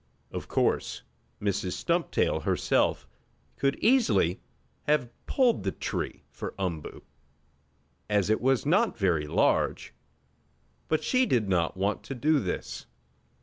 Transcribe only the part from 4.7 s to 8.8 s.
have pulled the tree for Umboo, as it was